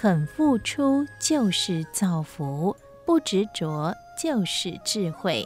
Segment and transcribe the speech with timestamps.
[0.00, 5.44] 肯付出就是造福，不执着就是智慧。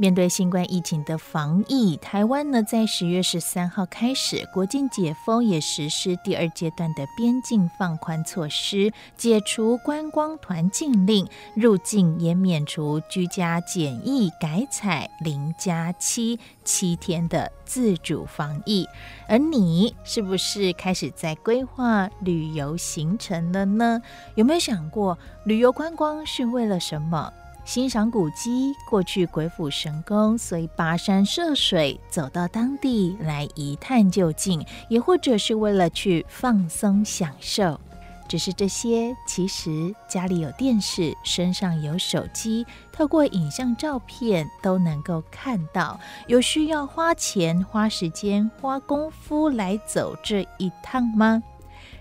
[0.00, 18.88] 面对新冠疫情的防疫，台湾呢在十月十三号开始国境解封，也实施第二阶段的边境放宽措施，解除观光团禁令，入境也免除居家检疫，改采零加七七天的自主防疫。
[19.28, 24.00] 而你是不是开始在规划旅游行程了呢？
[24.34, 27.30] 有没有想过旅游观光是为了什么？
[27.70, 37.80] 欣赏古迹，过去鬼斧神工，所以跋山涉水走到当地来一探究竟，也或者是为了去放松享受。
[38.26, 46.00] 只是这些，其实家里有电视，身上有手机，透过影像照片都能够看到。
[46.26, 51.40] 有需要花钱、花时间、花功夫来走这一趟吗？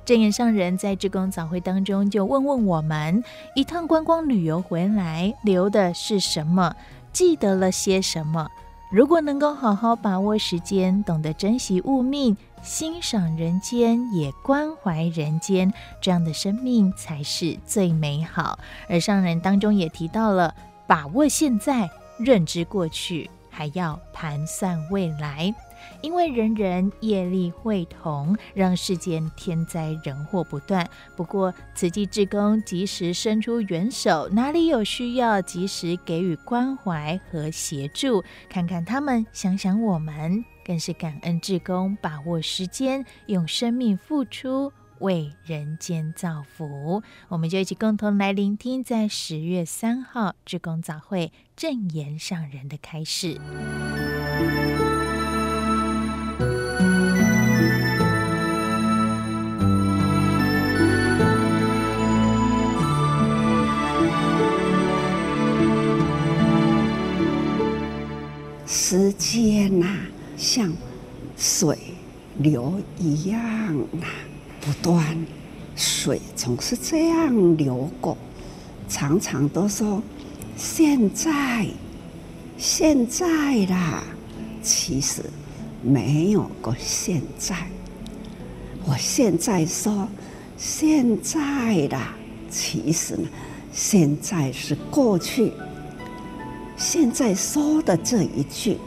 [0.06, 3.24] 正言上人在志工早会当中就问问我们：
[3.56, 6.76] 一趟观光旅游回来，留的是什么？
[7.14, 8.48] 记得了些什么？
[8.92, 18.58] 如果能够好好把握时间，懂得珍惜物命，欣赏人间，也关怀人间，这样的生命才是最美好。
[18.88, 20.56] 而上人当中也提到了：
[20.88, 21.88] 把握现在，
[22.18, 25.54] 认知过去，还要盘算未来。
[26.02, 30.90] 因为人人业力会同，让世间天灾人祸不断。
[31.16, 38.24] 不过，慈济志工及时伸出援手，哪里有需要，及时给予关怀和协助。
[38.50, 47.02] 看看他们，想想我们，更是感恩志工把握时间，用生命付出，为人间造福。
[47.28, 53.40] 我们就一起共同来聆听，在十月三号志工早会正言上人的开示。
[68.72, 69.98] 时间呐、
[70.38, 70.72] 像
[71.36, 71.76] 水
[72.38, 73.40] 流一样
[74.00, 74.06] 啊，
[74.62, 75.04] 不断。
[75.76, 78.16] 水总是这样流过，
[78.88, 80.04] 常常都说
[80.56, 81.66] 现在，
[82.60, 83.26] 现在
[83.66, 84.04] 啦，
[84.62, 85.24] 其实
[85.82, 87.56] 没有过现在。
[88.86, 90.08] 我现在说
[90.58, 92.14] 现在啦，
[92.52, 93.28] 其实呢，
[93.74, 95.54] 现在是过去。
[96.80, 98.78] 现在说的这一句，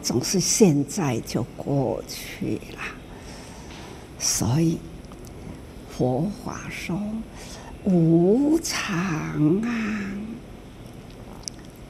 [0.00, 2.78] 总是现在就过去了。
[4.16, 4.78] 所以
[5.90, 6.96] 佛法说
[7.82, 10.10] 无常啊，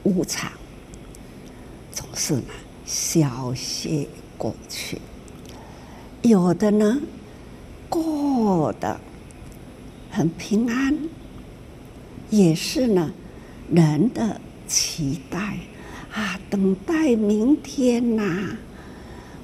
[0.01, 0.51] 无常
[1.93, 4.07] 总是呢消歇
[4.39, 4.97] 过去，
[6.23, 6.99] 有的呢
[7.87, 8.99] 过得
[10.09, 10.97] 很平安，
[12.31, 13.11] 也是呢
[13.71, 14.41] 人的。
[14.71, 15.57] 期待
[16.13, 18.57] 啊，等待明天呐、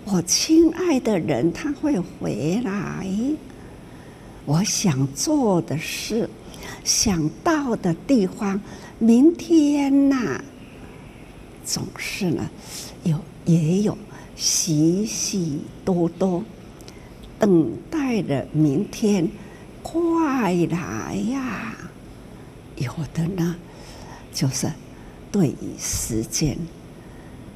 [0.06, 3.06] 我亲爱的人他会回来，
[4.46, 6.30] 我想做的事，
[6.86, 8.62] 想到的地方，
[9.00, 10.42] 明天呐、
[11.66, 12.50] 总是呢，
[13.04, 13.98] 有也有
[14.38, 16.42] 许许多多
[17.38, 19.30] 等待的明天，
[19.84, 21.76] 快来呀！
[22.78, 23.56] 有的呢，
[24.32, 24.72] 就是。
[25.32, 26.58] 对于时间，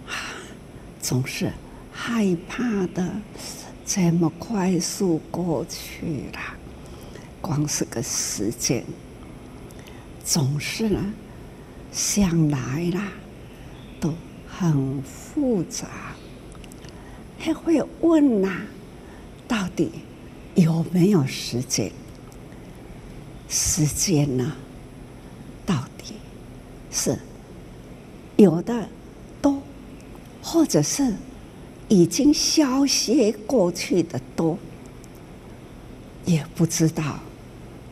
[0.07, 0.13] 啊，
[1.01, 1.51] 总是
[1.91, 3.11] 害怕的，
[3.85, 6.39] 这么快速过去了。
[7.41, 8.83] 光是个时间，
[10.23, 11.13] 总是呢，
[11.91, 13.11] 想来啦，
[13.99, 14.13] 都
[14.47, 15.87] 很复杂，
[17.39, 18.61] 还会问呐、
[19.47, 19.89] 到底
[20.53, 21.91] 有没有时间？
[23.49, 24.55] 时间呢，
[25.65, 26.13] 到底
[26.91, 27.17] 是
[28.41, 28.89] 有的
[29.39, 29.61] 多，
[30.41, 31.13] 或者是
[31.87, 34.57] 已经消歇过去的多，
[36.25, 37.19] 也不知道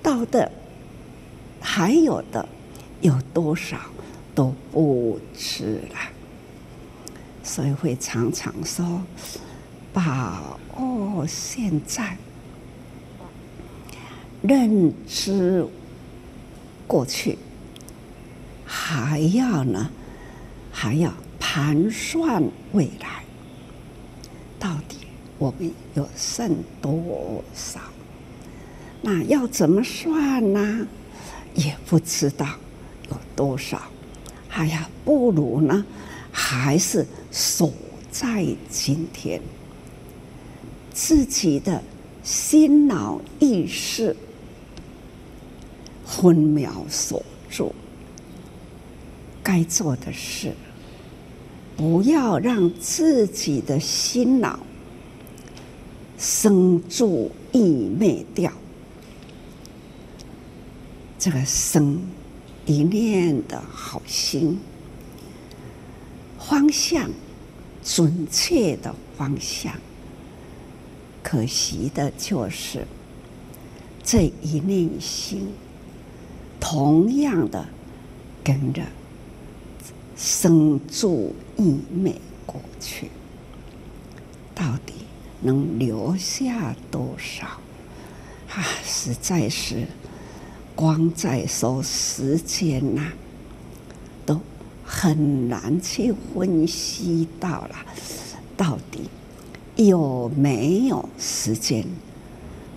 [0.02, 0.52] 到的
[1.62, 2.50] 还有的
[3.02, 3.78] 有多少
[4.34, 5.98] 都不知了，
[7.44, 9.04] 所以会常常说
[9.94, 12.18] 把握现在。
[14.42, 15.68] 认知
[16.88, 17.38] 过去，
[18.66, 19.92] 还要呢，
[20.82, 22.42] 还要盘算
[22.72, 23.22] 未来。
[24.58, 24.96] 到底
[25.38, 27.82] 我们有剩多少？
[29.02, 30.88] 那要怎么算呢？
[31.54, 32.48] 也不知道
[33.12, 33.82] 有多少。
[34.52, 35.86] 哎呀，不如呢，
[36.32, 37.74] 还是守
[38.10, 39.42] 在今天，
[40.94, 41.84] 自己的
[42.24, 44.16] 心脑意识。
[46.06, 47.76] 分秒守住
[49.44, 50.54] 该做的事，
[51.80, 54.60] 不要让自己的心脑
[56.18, 57.62] 生住意
[57.98, 58.52] 灭掉。
[61.18, 62.02] 这个生
[62.66, 64.60] 一念的好心，
[66.38, 67.10] 方向
[67.82, 69.74] 准确的方向，
[71.24, 72.86] 可惜的就是
[74.04, 75.48] 这一念心。
[76.60, 77.66] 同样的，
[78.44, 78.82] 跟着
[80.20, 82.14] 生住意灭
[82.46, 83.10] 过去，
[84.54, 84.94] 到底
[85.42, 87.48] 能留下多少？
[88.50, 89.88] 啊，实在是
[90.76, 93.14] 光在说时间呐、
[94.26, 94.42] 都
[94.84, 97.76] 很难去分析到了，
[98.58, 99.10] 到底
[99.78, 101.86] 有没有时间？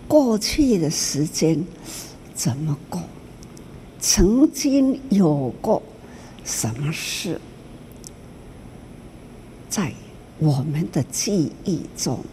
[0.07, 1.65] 过去的时间
[2.35, 3.03] 怎么过？
[3.99, 5.83] 曾经有过
[6.45, 7.41] 什么事，
[9.69, 9.93] 在
[10.39, 12.25] 我们的记忆中？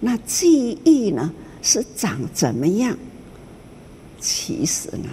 [0.00, 2.96] 那记忆呢，是长怎么样？
[4.20, 5.08] 其实呢，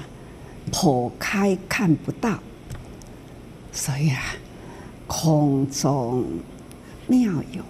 [0.71, 2.39] 剖开看不到。
[3.71, 4.21] 所以啊，
[5.07, 6.25] 空中
[7.07, 7.63] 妙有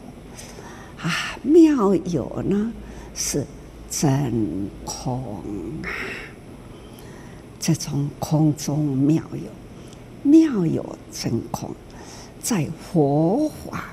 [0.99, 2.71] 啊，妙有呢
[3.15, 3.45] 是
[3.89, 5.41] 真空
[5.83, 5.89] 啊。
[7.59, 9.49] 这种空中妙有，
[10.23, 11.69] 妙有真空，
[12.41, 13.89] 在佛法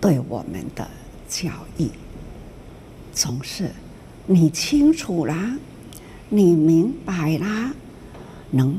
[0.00, 0.88] 对我们的
[1.28, 1.88] 教育，
[3.12, 3.70] 总是
[4.26, 5.56] 你清楚啦，
[6.28, 7.72] 你明白啦，
[8.50, 8.78] 能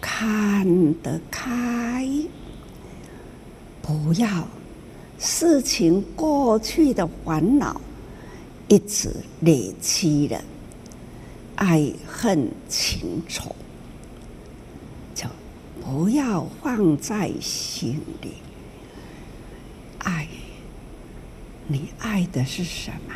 [0.00, 0.66] 看
[1.02, 2.06] 得开，
[3.80, 4.46] 不要
[5.18, 7.80] 事情过去的烦恼
[8.68, 10.42] 一直累积了。
[11.54, 13.56] 爱恨情仇，
[15.88, 18.32] 不要放在心里。
[20.00, 20.26] 爱，
[21.68, 23.14] 你爱的是什么？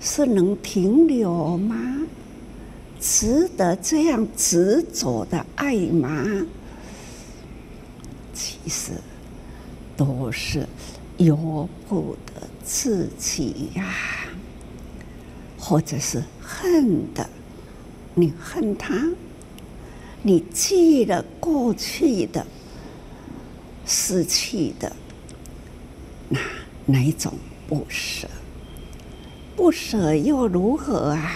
[0.00, 2.02] 是能停留吗？
[3.00, 6.26] 值得这样执着的爱吗？
[8.34, 8.92] 其实
[9.96, 10.68] 都是
[11.16, 13.94] 由不得自己呀、
[15.58, 16.22] 或者是。
[16.44, 17.28] 恨的，
[18.14, 18.94] 你恨他，
[20.24, 22.46] 你记了过去的、
[23.84, 24.94] 失去的，
[26.28, 26.38] 那
[26.86, 27.34] 哪一种
[27.68, 28.28] 不舍？
[29.56, 31.32] 不舍又如何啊？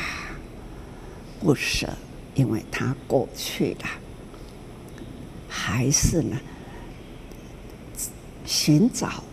[1.40, 1.88] 不舍，
[2.34, 3.86] 因为它过去了，
[5.48, 6.36] 还是呢？
[8.44, 9.24] 寻找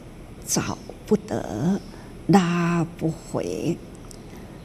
[0.48, 1.79] 找不得，
[2.27, 3.77] 拉不回。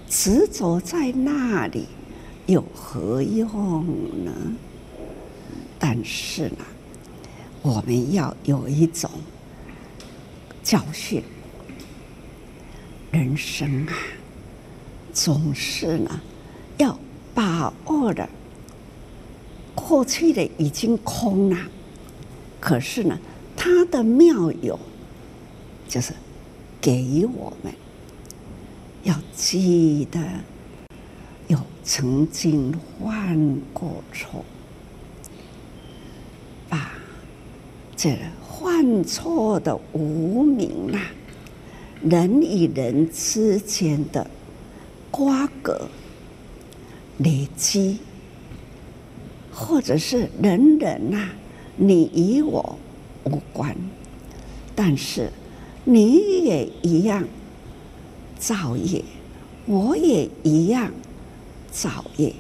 [0.09, 1.87] 执着在那里
[2.47, 3.85] 有何用
[4.25, 4.33] 呢？
[5.79, 6.65] 但是呢，
[7.63, 9.11] 我们要有一种
[10.63, 11.23] 教训：
[13.11, 13.95] 人生啊，
[15.13, 16.21] 总是呢
[16.79, 16.99] 要
[17.35, 18.29] 把握的。
[19.75, 21.57] 过去的已经空了，
[22.61, 23.19] 可是呢，
[23.57, 24.79] 它的妙有
[25.89, 26.13] 就是
[26.81, 27.73] 给予我们。
[29.05, 30.21] 要记得，
[31.47, 34.45] 有曾经犯过错，
[36.69, 36.93] 把
[37.99, 38.17] 这
[38.61, 41.11] 犯错的无明啊，
[42.01, 44.25] 人与人之间的
[45.11, 45.89] 瓜葛
[47.17, 47.99] 累积，
[49.53, 51.31] 或者是人人呐，
[51.77, 52.79] 你与我
[53.25, 53.77] 无关，
[54.77, 55.33] 但是
[55.83, 57.27] 你也一样。
[58.39, 59.03] 造业，
[59.67, 60.93] 我也一样
[61.73, 62.33] 造业。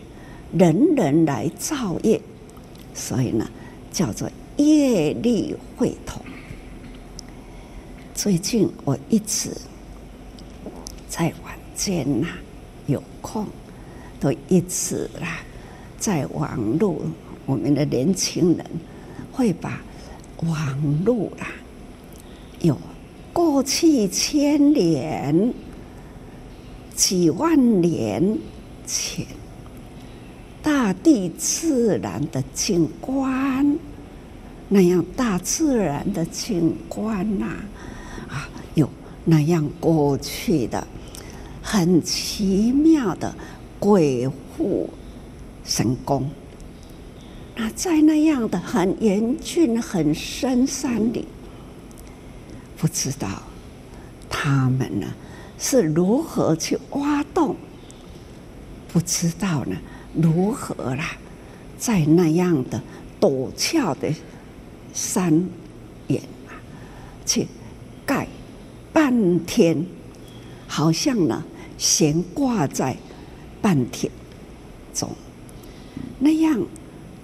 [0.52, 2.20] 人人来造业，
[2.94, 3.50] 所以呢，
[3.90, 6.22] 叫做业力会同。
[8.14, 9.50] 最近我一直
[11.08, 12.26] 在晚间呐，
[12.86, 13.46] 有空
[14.20, 15.38] 都一直啦，
[15.98, 17.00] 在网络，
[17.46, 18.66] 我们的年轻人
[19.32, 19.80] 会把
[20.42, 21.46] 网络啦，
[22.60, 22.76] 有
[23.32, 25.54] 过去千年、
[26.96, 28.36] 几万年
[28.84, 29.24] 前
[30.60, 33.78] 大地自然的景观，
[34.68, 37.46] 那样大自然的景观呐。
[38.28, 38.88] 啊，有
[39.24, 40.86] 那样过去的
[41.62, 43.34] 很奇妙的
[43.78, 44.90] 鬼斧
[45.64, 46.30] 神工，
[47.56, 51.26] 那在那样的很严峻、很深山里，
[52.76, 53.42] 不知道
[54.28, 55.06] 他们呢
[55.58, 57.56] 是如何去挖洞，
[58.92, 59.76] 不知道呢
[60.14, 61.16] 如何啦，
[61.78, 62.80] 在那样的
[63.20, 64.12] 陡峭的
[64.98, 65.32] 山
[66.08, 66.50] 岩啊
[67.24, 67.46] 去。
[68.04, 68.26] 盖
[68.90, 69.84] 半天，
[70.66, 71.44] 好像呢
[71.76, 72.96] 悬挂在
[73.60, 74.10] 半天
[74.94, 75.10] 中，
[76.18, 76.58] 那样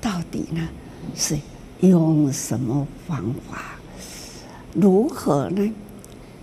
[0.02, 0.69] 到底呢
[1.16, 1.38] 是
[1.81, 3.78] 用什么方法？
[4.75, 5.73] 如何呢？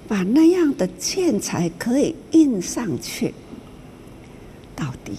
[0.08, 3.32] 把那样的建材可以印上去？
[4.76, 5.14] 到底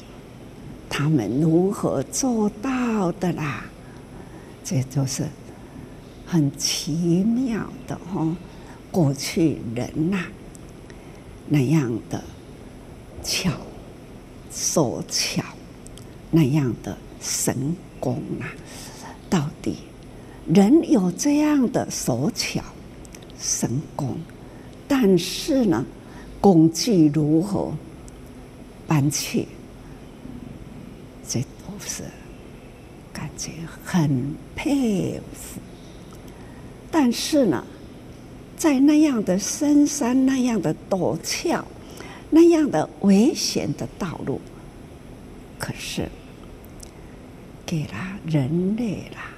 [0.91, 3.67] 他们如何做到的啦？
[4.65, 5.29] 这就是
[6.33, 6.93] 很奇
[7.25, 8.35] 妙的哦。
[8.91, 10.27] 过去人呐、啊，
[11.47, 12.25] 那样的
[13.23, 13.51] 巧
[14.51, 15.43] 手巧，
[16.31, 18.49] 那样的神功啊，
[19.29, 19.77] 到底
[20.47, 22.63] 人有这样的手巧
[23.39, 24.17] 神功，
[24.89, 25.85] 但是呢，
[26.41, 27.75] 工具如何
[28.87, 29.49] 搬去，
[31.29, 32.05] 这都是
[33.13, 33.51] 感觉
[33.85, 35.61] 很佩服。
[36.93, 37.65] 但是呢。
[38.55, 41.67] 在那样的深山、那样的陡峭、
[42.31, 44.41] 那样的危险的道路，
[45.59, 46.09] 可是
[47.67, 49.33] 给了人类啦。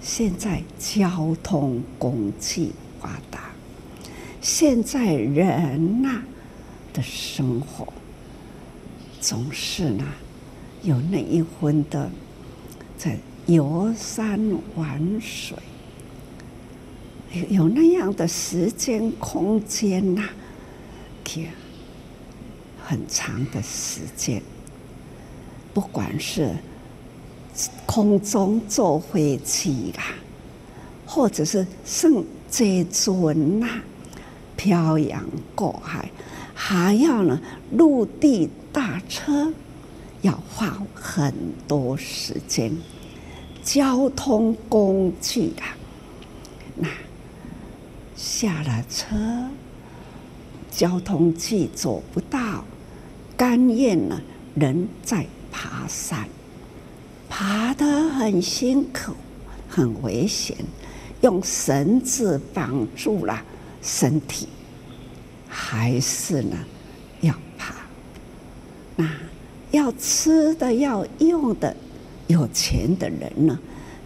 [0.00, 3.50] 现在交通工具发达，
[4.40, 6.22] 现在人呐
[6.92, 7.92] 的生活
[9.20, 10.04] 总是呢
[10.84, 12.08] 有那一分的
[12.96, 14.38] 在游山
[14.76, 15.58] 玩水。
[17.48, 20.28] 有那样的时间空间呐，
[21.22, 21.46] 给
[22.84, 24.42] 很长的时间，
[25.72, 26.52] 不管是
[27.86, 30.02] 空中坐飞机啦，
[31.06, 33.80] 或者是圣这尊呐，
[34.56, 36.10] 漂洋过海，
[36.52, 39.52] 还要呢陆地大车，
[40.22, 41.32] 要花很
[41.68, 42.76] 多时间，
[43.62, 45.76] 交通工具啦，
[46.74, 46.88] 那。
[48.40, 49.50] 下了车，
[50.70, 52.64] 交通机走不到，
[53.36, 54.18] 甘愿呢，
[54.54, 56.26] 人在爬山，
[57.28, 59.12] 爬得很辛苦，
[59.68, 60.56] 很危险，
[61.20, 63.42] 用绳子绑住了
[63.82, 64.48] 身体，
[65.46, 66.56] 还是呢
[67.20, 67.74] 要爬。
[68.96, 69.06] 那
[69.70, 71.76] 要吃的，要用的，
[72.28, 73.58] 有钱的人呢，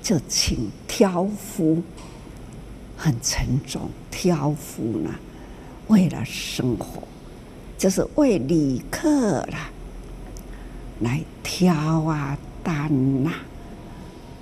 [0.02, 1.80] 就请挑夫。
[2.96, 5.10] 很沉重，挑夫呢，
[5.88, 7.02] 为了生活，
[7.76, 9.70] 就是为旅客啦，
[11.00, 12.88] 来挑啊担
[13.22, 13.30] 呐，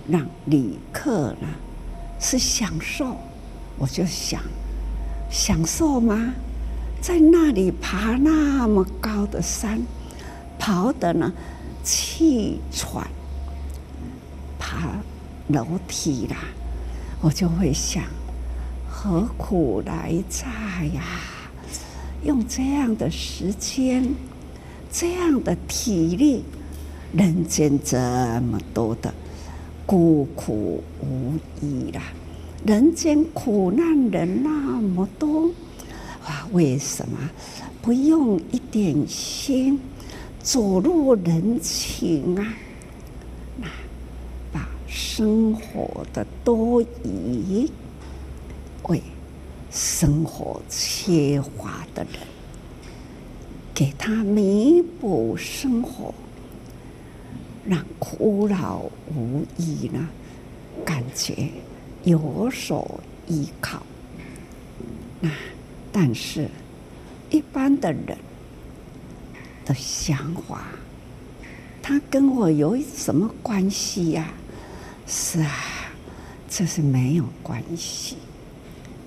[0.08, 1.48] 让旅客呢
[2.20, 3.16] 是享受。
[3.78, 4.40] 我就想，
[5.30, 6.34] 享受吗？
[7.00, 9.80] 在那里爬那么高的山，
[10.58, 11.32] 跑的呢
[11.82, 13.08] 气喘，
[14.56, 14.92] 爬
[15.48, 16.36] 楼梯啦，
[17.20, 18.04] 我就会想。
[19.04, 20.46] 何苦来哉
[20.94, 21.02] 呀？
[22.22, 24.14] 用这样的时间，
[24.92, 26.44] 这样的体力，
[27.12, 27.98] 人间这
[28.42, 29.12] 么多的
[29.84, 32.00] 孤苦无依啦，
[32.64, 34.48] 人间苦难人那
[34.80, 35.48] 么多，
[36.28, 36.46] 哇！
[36.52, 37.18] 为什么
[37.82, 39.80] 不用一点心，
[40.40, 42.54] 走入人情啊？
[43.56, 43.66] 那
[44.52, 47.68] 把生活的多疑。
[48.84, 49.02] 为
[49.70, 52.12] 生活缺乏的人，
[53.74, 56.14] 给他弥补生活，
[57.64, 58.82] 让苦恼
[59.14, 60.08] 无依呢，
[60.84, 61.48] 感觉
[62.04, 63.82] 有所依靠。
[65.20, 65.30] 那
[65.92, 66.48] 但是，
[67.30, 68.18] 一般的人
[69.64, 70.64] 的想法
[71.80, 74.32] 他跟我有什么关系呀、
[75.06, 75.54] 是啊，
[76.48, 78.16] 这是没有关系。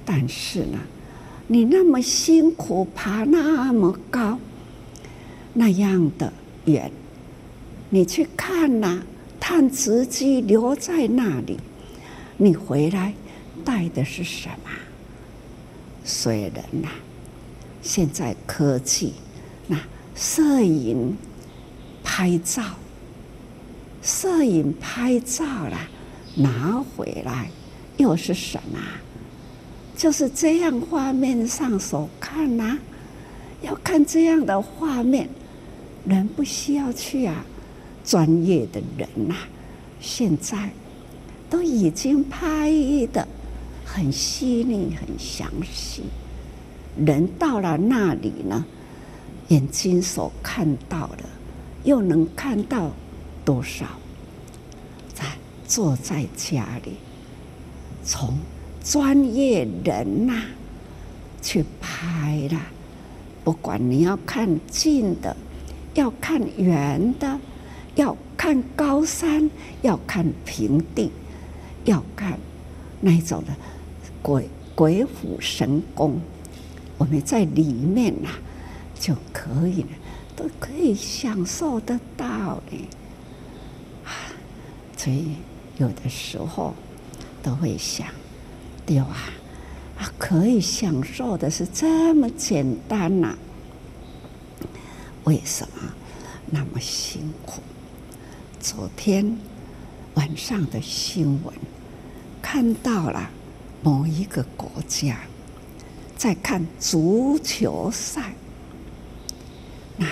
[0.06, 0.78] 但是呢，
[1.48, 4.38] 你那么辛苦爬那么高，
[5.54, 6.32] 那样的
[6.66, 6.92] 远，
[7.90, 9.04] 你去看呐、啊，
[9.40, 11.60] 碳足迹留在那里，
[12.38, 13.14] 你回来
[13.64, 14.70] 带的是什么？
[16.04, 16.90] 虽然呐、
[17.82, 19.14] 现在科技，
[19.68, 19.80] 那
[20.16, 21.16] 摄影、
[22.04, 22.62] 拍照，
[24.04, 25.78] 摄影拍照了，
[26.36, 27.50] 拿回来
[27.98, 28.80] 又是什么？
[29.96, 32.78] 就是这样画面上所看呐、
[33.62, 35.30] 要看这样的画面，
[36.06, 37.46] 人不需要去啊，
[38.04, 39.36] 专业的人呐、
[40.00, 40.70] 现在
[41.50, 42.70] 都已经拍
[43.14, 43.26] 的
[43.86, 46.04] 很细腻、很详细。
[46.98, 48.66] 人到了那里呢，
[49.48, 51.24] 眼睛所看到的，
[51.84, 52.92] 又能看到
[53.46, 53.86] 多少？
[55.14, 55.24] 在
[55.66, 56.98] 坐在家里，
[58.04, 58.38] 从。
[58.86, 60.44] 专业人呐、
[61.42, 62.62] 去拍了。
[63.44, 65.36] 不管你要看近的，
[65.96, 67.40] 要看远的，
[67.96, 69.50] 要看高山，
[69.82, 71.12] 要看平地，
[71.86, 72.38] 要看
[73.02, 73.54] 那种的
[74.22, 76.22] 鬼鬼斧神工，
[77.00, 78.30] 我们在里面呐、
[79.00, 79.90] 就可以了，
[80.36, 82.88] 都可以享受得到的。
[84.96, 85.36] 所以
[85.78, 86.74] 有的时候
[87.42, 88.08] 都会想。
[88.86, 89.08] 对啊，
[89.98, 93.36] 啊，可以享受的是这么简单呐、
[95.24, 95.94] 为什么
[96.52, 97.62] 那么辛苦？
[98.60, 99.38] 昨天
[100.14, 101.54] 晚上的新闻
[102.42, 103.30] 看到了
[103.82, 105.18] 某一个国家
[106.16, 108.34] 在看足球赛，
[109.98, 110.08] 那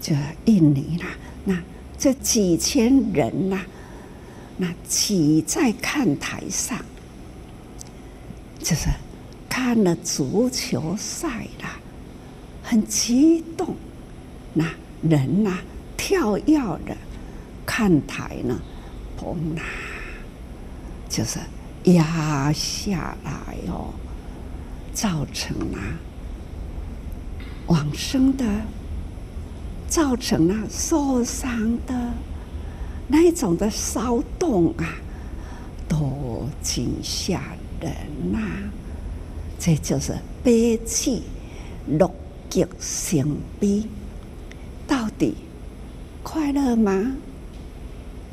[0.00, 1.06] 就印尼啦，
[1.44, 1.62] 那
[1.98, 3.64] 这几千人呐、
[4.58, 6.78] 那挤在看台上，
[8.58, 8.88] 就是
[9.48, 11.28] 看了足球赛
[11.62, 11.78] 啦，
[12.62, 13.76] 很激动。
[14.54, 14.64] 那
[15.02, 15.58] 人呐、
[15.96, 16.96] 跳跃的
[17.66, 18.58] 看台呢，
[19.18, 19.62] 砰啦，
[21.08, 21.38] 就是
[21.84, 23.92] 压下来哦，
[24.94, 25.78] 造成了
[27.66, 28.44] 往生的，
[29.86, 32.12] 造成了受伤的。
[33.08, 34.96] 那一种的骚动啊，
[35.88, 37.40] 多惊吓
[37.80, 37.92] 人
[38.32, 38.62] 呐、啊！
[39.58, 41.22] 这就是悲喜
[41.86, 42.10] 乐
[42.50, 43.84] 极生悲，
[44.86, 45.34] 到底
[46.22, 47.16] 快乐吗？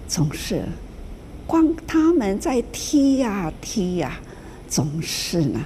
[0.08, 0.66] 总是
[1.48, 4.22] 光他们在踢呀、啊、踢呀、啊，
[4.68, 5.60] 总是呢，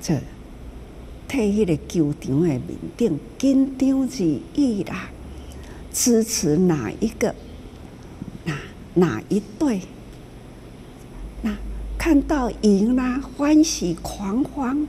[0.00, 0.18] 这
[1.28, 2.60] 替那个球场的面
[2.96, 5.10] 顶紧张而已啦。
[5.94, 7.32] 支持哪一个？
[8.44, 8.58] 哪
[8.94, 9.80] 哪一队？
[11.40, 11.56] 那
[11.96, 14.86] 看到赢了，欢喜狂欢，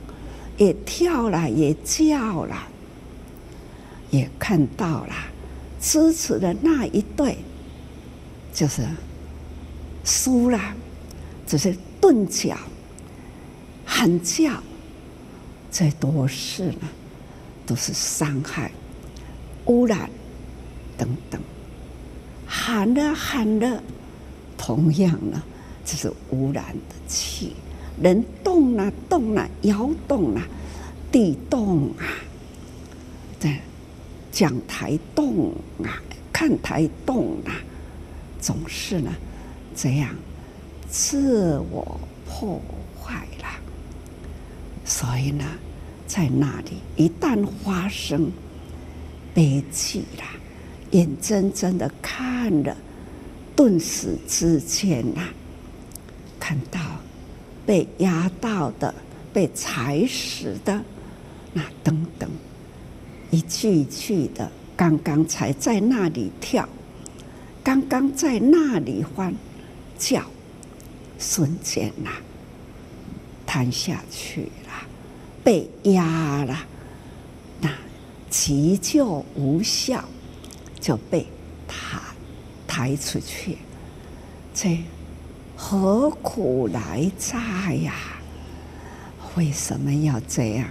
[0.58, 2.56] 也跳了，也叫了，
[4.10, 5.14] 也看到了
[5.80, 7.38] 支持的那一队，
[8.52, 8.84] 就是
[10.04, 10.60] 输了，
[11.46, 12.58] 只是顿脚
[13.84, 14.60] 喊叫，
[15.70, 16.88] 这都是呢，
[17.64, 18.72] 都是伤害、
[19.66, 20.10] 污染。
[20.96, 21.40] 等等，
[22.46, 23.82] 喊了喊了，
[24.56, 25.42] 同样呢，
[25.84, 27.54] 这是污染的气。
[28.02, 30.42] 人动了动了，摇动了，
[31.10, 32.04] 地动啊，
[33.38, 33.58] 在
[34.30, 37.56] 讲台动啊，看台动啊，
[38.40, 39.10] 总是呢
[39.74, 40.14] 这样
[40.90, 42.60] 自我破
[43.00, 43.48] 坏了。
[44.84, 45.44] 所以呢，
[46.06, 48.30] 在那里一旦发生
[49.32, 50.24] 悲剧了。
[50.92, 52.76] 眼睁睁的看了，
[53.54, 55.28] 顿时之间呐、
[56.38, 56.80] 看到
[57.64, 58.94] 被压到的、
[59.32, 60.80] 被踩死的，
[61.52, 62.30] 那等等，
[63.30, 66.68] 一句一句的，刚刚才在那里跳，
[67.64, 69.34] 刚刚在那里欢
[69.98, 70.22] 叫，
[71.18, 72.10] 瞬间呐，
[73.44, 74.86] 瘫下去了，
[75.42, 76.58] 被压了，
[77.60, 77.70] 那
[78.30, 80.04] 急救无效。
[80.86, 81.26] 就被
[81.66, 81.98] 抬
[82.64, 83.58] 抬出去，
[84.54, 84.78] 这
[85.56, 87.92] 何苦来哉呀？
[89.34, 90.68] 为什么要这样？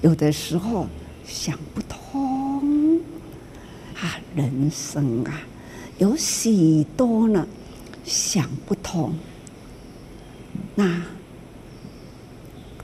[0.00, 0.86] 有的时候
[1.26, 2.98] 想不通
[3.94, 4.16] 啊！
[4.34, 5.42] 人生啊，
[5.98, 7.46] 有许多呢
[8.06, 9.12] 想不通。
[10.74, 11.02] 那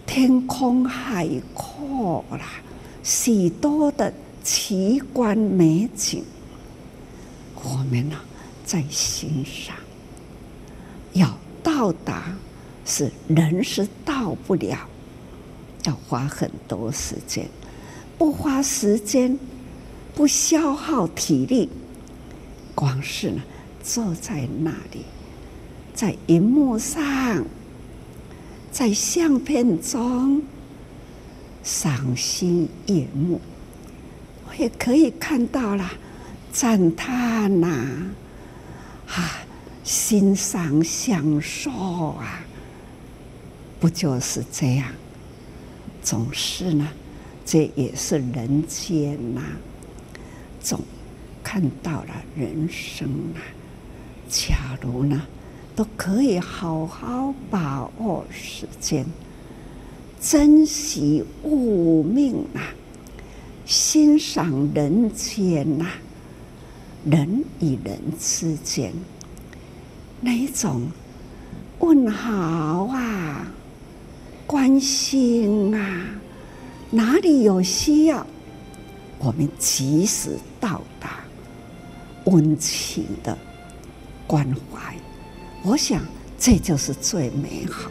[0.04, 2.60] 天空海阔啦，
[3.02, 4.12] 许多的
[4.44, 6.22] 奇观美景，
[7.64, 8.16] 我们呢
[8.64, 9.76] 在欣赏。
[11.12, 12.36] 要到达，
[12.84, 14.88] 是人是到不了，
[15.84, 17.48] 要花很多时间。
[18.16, 19.38] 不花时间，
[20.14, 21.68] 不消耗体力，
[22.74, 23.42] 光是呢
[23.82, 25.04] 坐在那里，
[25.94, 27.44] 在荧幕上，
[28.72, 30.42] 在相片中
[31.62, 33.40] 赏心悦目，
[34.48, 35.88] 我也可以看到了
[36.60, 37.68] 赞叹呐，
[39.06, 39.30] 啊，
[39.84, 42.40] 欣赏享受啊，
[43.78, 44.88] 不就是这样？
[46.02, 46.88] 总是呢，
[47.46, 49.40] 这也是人间呐，
[50.60, 50.80] 总
[51.44, 53.38] 看到了人生啊。
[54.28, 55.22] 假如呢，
[55.76, 59.06] 都可以好好把握时间，
[60.20, 62.74] 珍惜物命啊，
[63.64, 65.86] 欣赏人间呐，
[67.04, 68.92] 人与人之间
[70.20, 70.90] 那一种
[71.78, 73.46] 问好啊，
[74.46, 76.06] 关心啊，
[76.90, 78.26] 哪里有需要，
[79.18, 81.20] 我们及时到达，
[82.24, 83.38] 温情的
[84.26, 84.94] 关怀。
[85.62, 86.02] 我想，
[86.38, 87.90] 这就是最美好。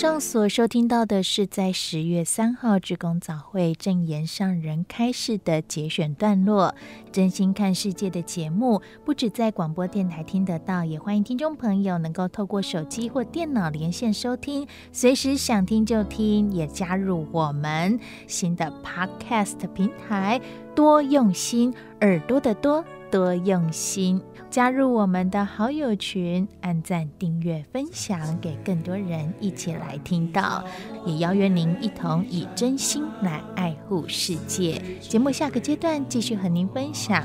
[0.00, 6.74] 上所收听到的是在十月三号志工早会正言上人开示的节选段落。
[7.12, 20.40] 真心看世界的节目，不止在广播电台听得到，也欢迎听众朋友能够透过手机或电脑连线收听，随时想听就听，也加入我们新的 Podcast 平台。
[20.74, 22.82] 多用心，耳朵的多。
[23.10, 30.64] 多用心，加入我们的好友群，按赞、订阅、分享，给更多人一起来听到。
[31.06, 34.82] 也邀约您一同以真心来爱护世界。
[34.98, 37.22] 节目下个阶段继续和您分享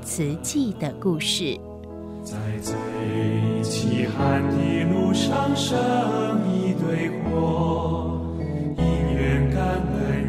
[0.00, 1.60] 慈济的故事。
[2.24, 2.74] 在最
[3.62, 5.76] 凄寒的路上生
[6.50, 8.18] 一堆火，
[8.78, 10.21] 因缘感恩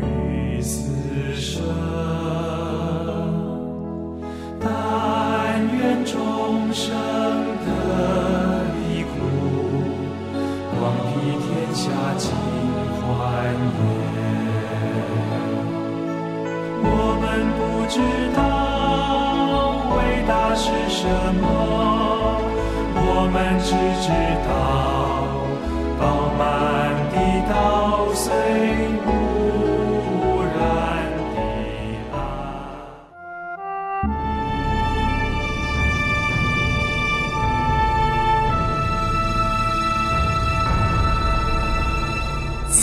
[6.73, 7.67] 生得
[8.73, 9.11] 离苦，
[10.79, 11.83] 广庇天下
[12.17, 12.31] 尽
[12.99, 13.07] 欢
[13.77, 13.85] 颜。
[16.81, 16.87] 我
[17.21, 17.95] 们不知
[18.35, 18.41] 道
[19.95, 21.01] 伟大是什
[21.39, 21.43] 么，
[22.95, 23.69] 我们只
[24.01, 24.09] 知
[24.49, 24.51] 道
[25.99, 26.01] 饱
[26.39, 26.41] 满
[27.11, 27.15] 的
[27.53, 27.53] 稻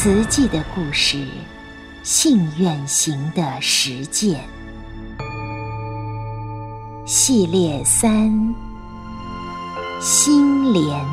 [0.03, 1.19] 慈济的故事，
[2.03, 4.41] 信愿行的实践
[7.05, 8.33] 系列三：
[10.01, 11.05] 心莲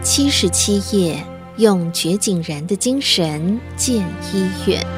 [0.00, 1.20] 七十七页，
[1.56, 3.96] 用觉井然的精神建
[4.32, 4.97] 医院。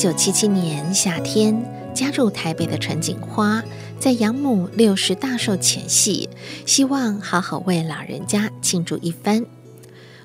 [0.00, 3.62] 九七七年夏天，加入台北的陈锦花，
[3.98, 6.26] 在养母六十大寿前夕，
[6.64, 9.44] 希望好好为老人家庆祝一番。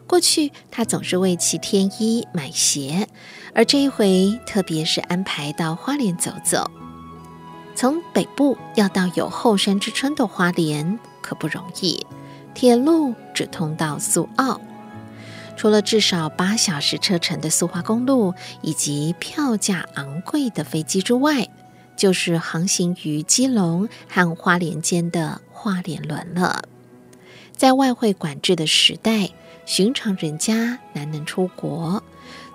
[0.07, 3.09] 过去他总是为其添衣买鞋，
[3.53, 6.71] 而这一回，特别是安排到花莲走走。
[7.75, 11.99] 从北部要到有后山之称的花莲，可不容易，
[12.53, 14.61] 铁路只通到苏澳。
[15.55, 21.47] 除了至少八小时车程的苏花公路，以及票价昂贵的飞机之外，
[21.95, 26.63] 就是航行于基隆和花莲间的花莲轮了。
[27.55, 29.29] 在外汇管制的时代，
[29.65, 32.03] 寻常人家难能出国。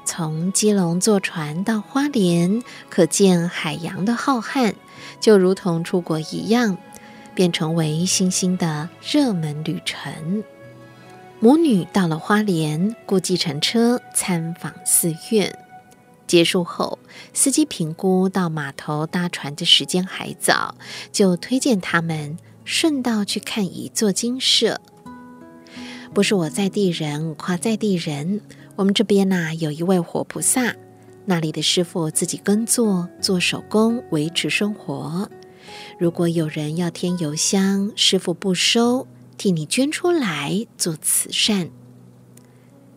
[0.04, 4.74] 从基隆坐船到花莲，可见海洋的浩瀚，
[5.20, 6.76] 就如同出国一样，
[7.34, 10.44] 便成为新兴的热门旅程。
[11.42, 15.58] 母女到了花莲，雇计程车参访寺院。
[16.26, 16.98] 结束后，
[17.32, 20.74] 司机评估到码头搭船的时间还早，
[21.10, 24.82] 就推荐他们顺道去看一座精舍。
[26.12, 28.42] 不是我在地人夸在地人，
[28.76, 30.74] 我们这边呐、有一位活菩萨，
[31.24, 35.30] 那里的师傅自己耕作做手工维持生活。
[35.98, 39.06] 如果有人要添油香，师傅不收。
[39.40, 41.70] 替你捐出来做慈善。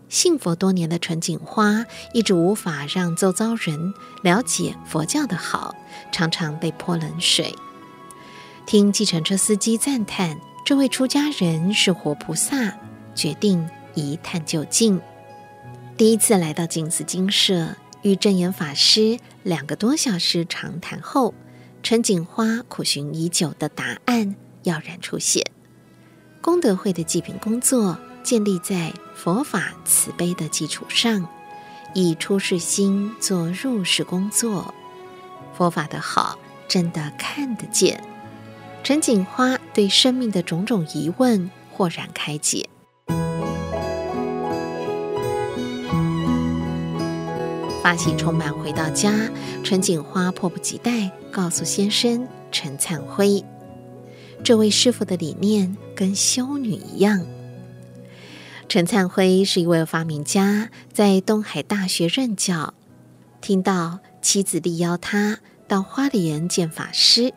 [0.09, 5.73] 信佛多年的陈锦花一直无法让周遭人了解佛教的好，
[6.11, 7.55] 常常被泼冷水。
[8.65, 12.77] 听计程车司机赞叹这位出家人是活菩萨，
[13.15, 14.99] 决定一探究竟。
[15.95, 21.33] 第一次来到静思精舍，与证严法师两个多小时长谈后，
[21.81, 25.41] 陈锦花苦寻已久的答案跃然出现。
[26.43, 31.25] 功德会的祭品工作建立在佛法慈悲的基础上，
[31.93, 34.75] 以出世心做入世工作。
[35.53, 38.03] 佛法的好真的看得见。
[38.83, 42.67] 陈锦花对生命的种种疑问豁然开解。
[47.81, 49.13] 法喜充满回到家，
[49.63, 53.41] 陈锦花迫不及待告诉先生陈灿辉。
[54.43, 57.25] 这位师傅的理念跟修女一样。
[58.67, 62.73] 陈灿辉是一位发明家，在东海大学任教。
[63.39, 67.33] 听到妻子力邀他到花莲见法师，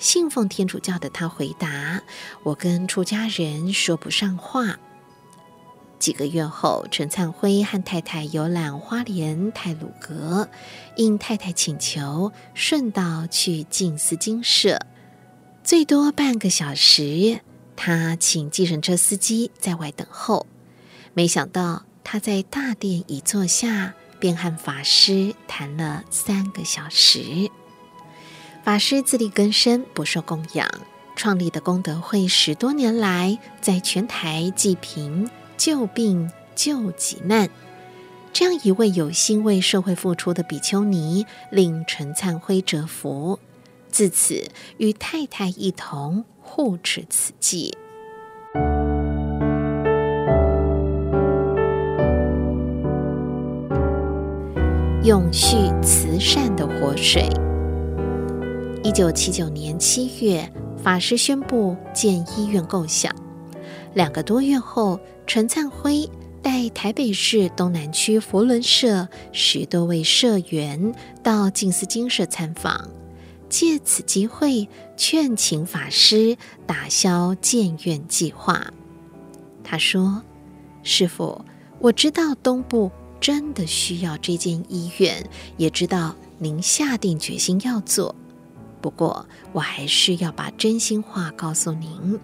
[0.00, 2.02] 信奉天主教的他回答
[2.42, 4.80] ：“我跟出家人说不上话。”
[6.00, 10.48] 几个月后，陈灿辉和太太游览花莲太鲁阁，
[10.96, 14.80] 应太太请求，顺道去静思精舍。
[15.64, 17.40] 最多半个小时，
[17.76, 20.46] 他请计程车司机在外等候。
[21.14, 27.48] 没想到他在大殿一坐下，便和法师谈了三个小时。
[28.64, 30.68] 法师自力更生，不受供养，
[31.14, 37.48] 创立的功德会十多年来，在全台济贫、救病、救急难。
[38.32, 43.38] 这样一位有心为社会付出的比丘尼，令陈灿辉折服。
[43.92, 44.42] 自此，
[44.78, 47.76] 与太太一同护持此计，
[55.04, 57.28] 永续慈善的活水。
[58.82, 60.50] 一九七九年七月，
[60.82, 63.14] 法师宣布建医院构想。
[63.92, 66.08] 两个多月后，陈灿辉
[66.40, 72.88] 带台北市东南区佛伦社十多位社员到静思精舍参访。
[73.52, 78.72] 借此机会劝请法师打消建院计划。
[79.62, 80.22] 他说
[80.82, 81.44] ：“师傅，
[81.78, 88.14] 我知道东部真的需要这间医院，也知道您下定决心要做。
[88.80, 92.18] 不过，我还是要把真心话告诉您。”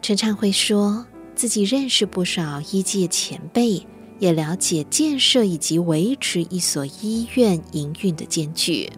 [0.00, 3.86] 陈灿辉说自己认识不少医界前辈，
[4.18, 8.90] 也了解建设以及维持一所医院营运的艰巨。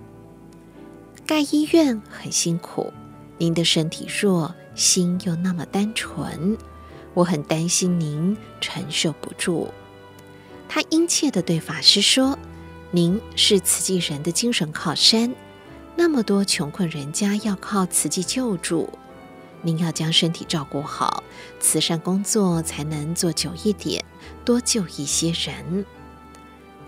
[1.31, 2.93] 盖医院很辛苦，
[3.39, 6.59] 您的身体弱，心又那么单纯，
[7.15, 9.69] 我很担心您承受不住。
[10.69, 12.37] 他殷切地对法师说
[12.91, 15.33] ：“您是慈济人的精神靠山，
[15.95, 18.91] 那么多穷困人家要靠慈济救助，
[19.63, 21.23] 您要将身体照顾好，
[21.61, 24.05] 慈善工作才能做久一点，
[24.45, 25.87] 多救一些人。”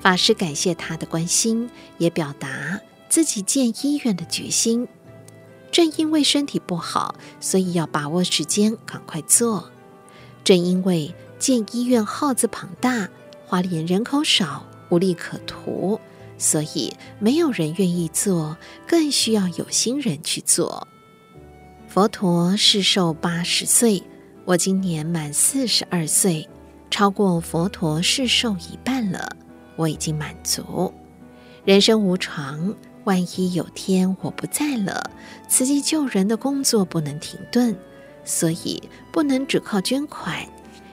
[0.02, 2.80] 法师感谢他的关心，也表达。
[3.12, 4.88] 自己建医院的决心，
[5.70, 9.70] 正因为身体不好，所以要把握时间，赶快做。
[10.42, 13.10] 正因为建医院耗资庞大，
[13.44, 16.00] 花莲人口少，无利可图，
[16.38, 20.88] 所以没有人愿意做，更需要有心人去做。
[21.88, 24.02] 佛陀世寿八十岁，
[24.46, 26.48] 我今年满四十二岁，
[26.90, 29.36] 超过佛陀世寿一半了，
[29.76, 30.90] 我已经满足。
[31.66, 32.74] 人生无常。
[33.04, 35.10] 万一有天我不在了，
[35.48, 37.76] 慈济救人的工作不能停顿，
[38.24, 40.46] 所以不能只靠捐款，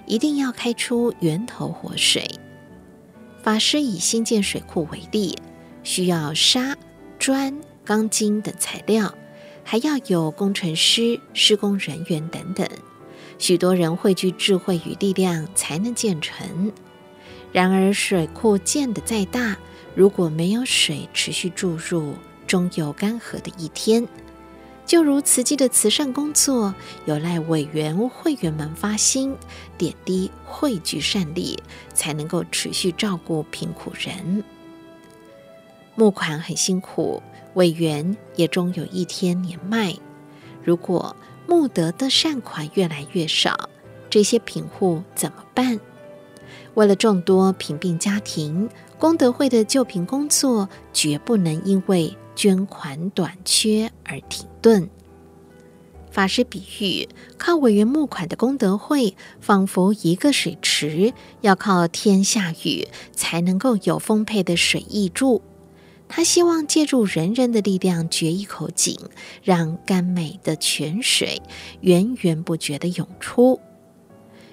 [0.05, 2.27] 一定要开出源头活水。
[3.43, 5.37] 法师以新建水库为例，
[5.83, 6.75] 需要沙、
[7.19, 9.13] 砖、钢筋等材料，
[9.63, 12.67] 还要有工程师、施工人员等等，
[13.37, 16.71] 许多人汇聚智慧与力量才能建成。
[17.51, 19.57] 然而水库建得再大，
[19.99, 22.13] 如果没有水持续注入，
[22.47, 24.07] 终有干涸的一天。
[24.85, 29.35] 就如慈济的慈善工作，有赖委员会员们发心，
[29.77, 31.61] 点滴汇聚善力，
[31.93, 34.41] 才能够持续照顾贫苦人。
[35.95, 37.21] 募款很辛苦，
[37.55, 39.93] 委员也终有一天年迈。
[40.63, 41.13] 如果
[41.45, 43.69] 募得的善款越来越少，
[44.09, 45.77] 这些贫户怎么办？
[46.75, 54.89] 为了众多贫病家庭，功德会的救贫工作绝不能因为捐款短缺而停顿。
[56.11, 57.07] 法师比喻，
[57.37, 65.41] 靠委员募款的功德会，仿佛一个水池，要靠天下雨才能够有丰沛的水溢注。
[66.09, 68.99] 他希望借助人人的力量掘一口井，
[69.43, 71.41] 让甘美的泉水
[71.79, 73.61] 源源不绝地涌出。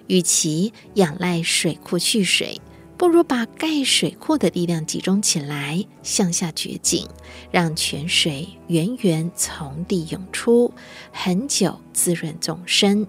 [0.07, 2.61] 与其仰赖水库蓄水，
[2.99, 7.07] 不如把盖水库的力量集中起来，向下掘井，
[7.51, 10.73] 让泉水源源从地涌出，
[11.13, 13.07] 恒久滋润众生。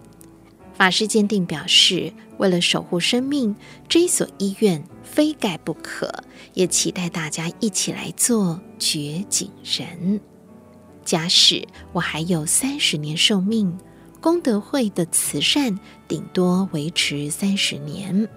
[0.74, 3.56] 法师坚定表示，为了守护生命，
[3.88, 6.24] 这一所医院非盖不可，
[6.54, 10.20] 也期待大家一起来做掘井人。
[11.06, 13.76] 假使我还有三十年寿命，
[14.20, 18.28] 功德会的慈善顶多维持三十年。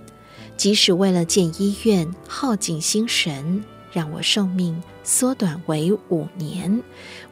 [0.61, 6.83] 即使为了建医院耗尽心神，让我寿命缩短为五年，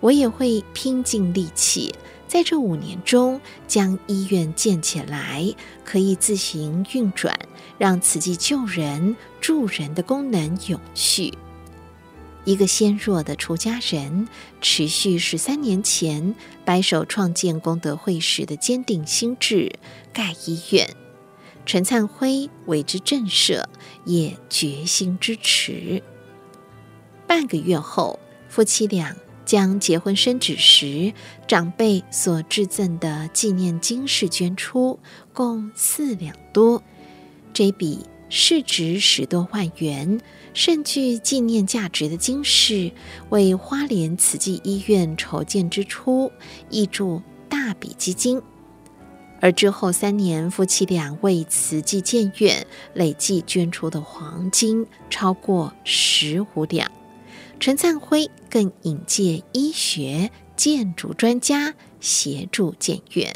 [0.00, 1.94] 我也会拼尽力气。
[2.26, 5.46] 在这五年中，将医院建起来，
[5.84, 7.38] 可以自行运转，
[7.76, 11.34] 让慈济救人助人的功能永续。
[12.46, 14.26] 一个纤弱的出家人，
[14.62, 19.70] 持续十三年前白手创建功德会时的坚定心志，
[20.14, 20.88] 盖医院。
[21.68, 23.62] 陈灿辉为之震慑，
[24.06, 26.02] 也决心支持。
[27.26, 29.14] 半个月后，夫妻俩。
[29.44, 31.14] 将结婚生子时
[31.46, 34.98] 长辈所致赠的纪念金饰捐出，
[35.32, 36.82] 共四两多。
[37.54, 40.20] 这笔市值十多万元、
[40.52, 42.92] 甚具纪念价值的金饰，
[43.30, 46.30] 为花莲慈济医院筹建之初
[46.70, 48.42] 挹注大笔基金。
[49.40, 56.90] 而之后三年，夫妻俩为慈济建院累计捐出的黄金超过十五两。
[57.60, 63.34] 陈灿辉更引介医学、建筑专家协助建院。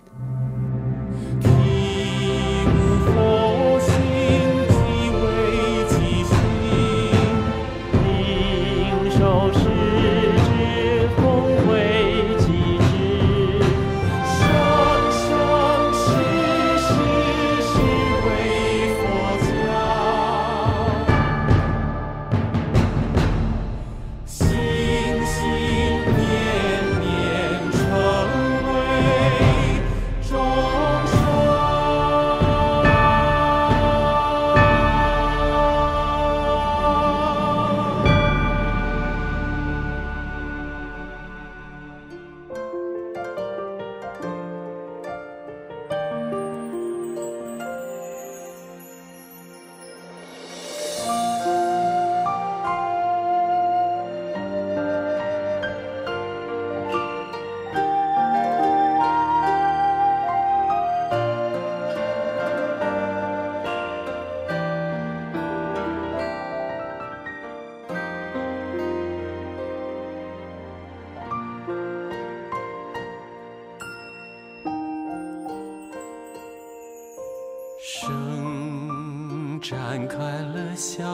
[81.03, 81.09] 笑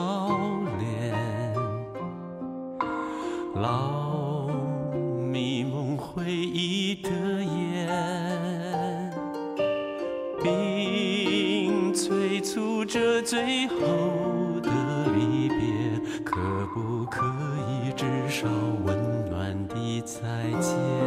[0.77, 1.15] 脸
[3.55, 4.47] 老
[5.31, 7.09] 迷蒙回忆的
[7.43, 9.11] 眼
[10.43, 14.69] 并催促着最后的
[15.15, 15.57] 离别
[16.23, 16.37] 可
[16.71, 17.25] 不可
[17.67, 18.47] 以至少
[18.85, 18.95] 温
[19.31, 20.21] 暖的再
[20.61, 20.98] 见？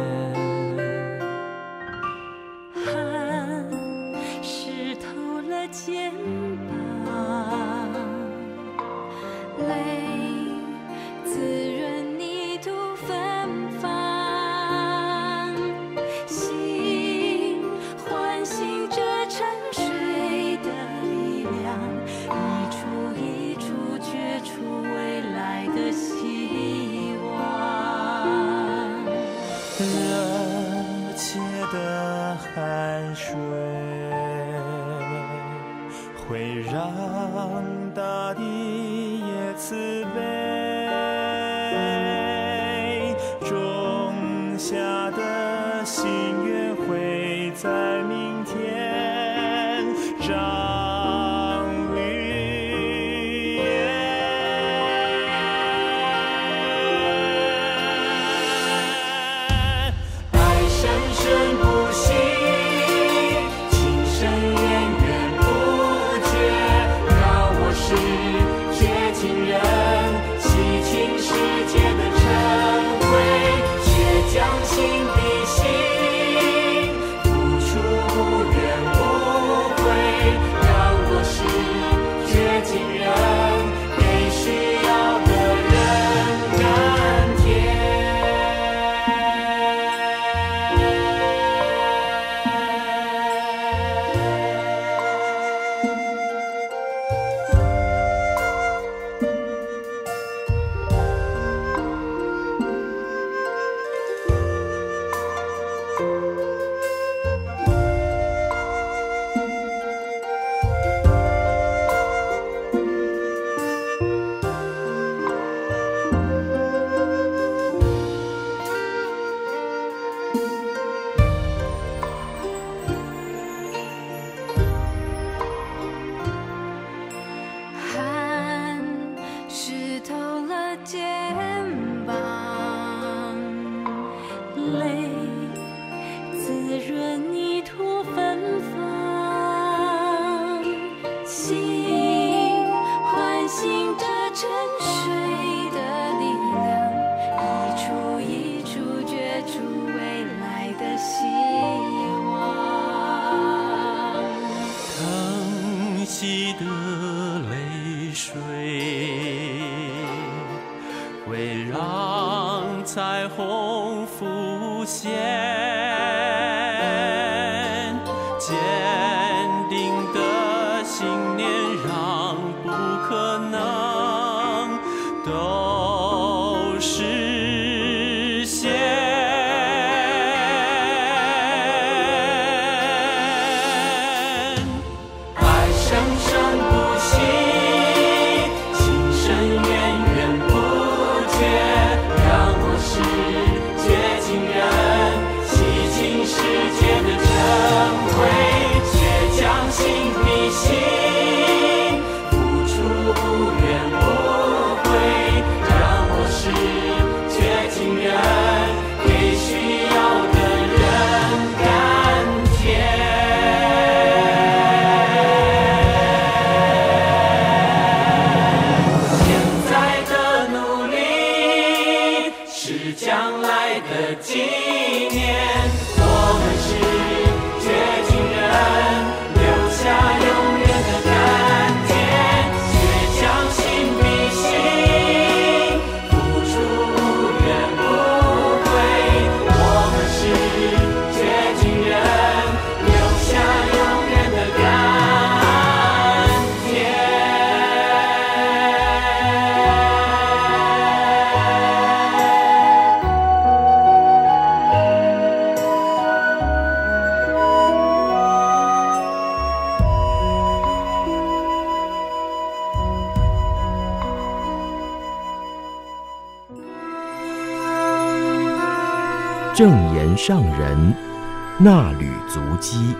[271.63, 272.93] 衲履足迹。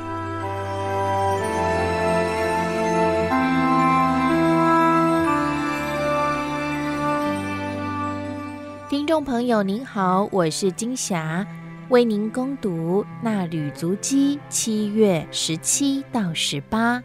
[8.89, 11.45] 听众朋友您好，我是金霞，
[11.89, 17.03] 为您攻读《衲履足迹》七月十七到十八，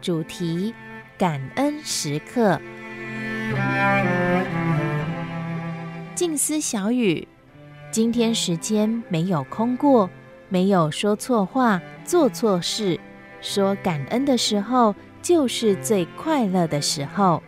[0.00, 0.72] 主题
[1.18, 2.58] 感恩时刻。
[6.14, 7.28] 静思小雨：
[7.90, 10.08] 今天时间没有空过，
[10.54, 13.00] 没有说错话、做错事，
[13.40, 17.42] 说感恩的时候，就是最快乐的时候。